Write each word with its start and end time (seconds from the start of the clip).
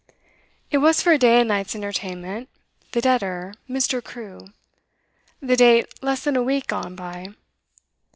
It 0.71 0.79
was 0.79 0.99
for 1.03 1.11
a 1.13 1.19
day 1.19 1.41
and 1.41 1.47
night's 1.49 1.75
entertainment, 1.75 2.49
the 2.91 3.01
debtor 3.01 3.53
'Mr. 3.69 4.03
Crewe,' 4.03 4.47
the 5.39 5.55
date 5.55 5.93
less 6.01 6.23
than 6.23 6.35
a 6.35 6.41
week 6.41 6.65
gone 6.65 6.95
by. 6.95 7.35